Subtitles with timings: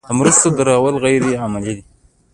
[0.07, 1.83] د مرستو درول غیر عملي دي.